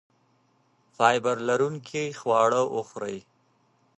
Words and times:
فایبر 0.95 1.37
لرونکي 1.47 2.05
خواړه 2.19 2.61
وخورئ. 2.75 3.17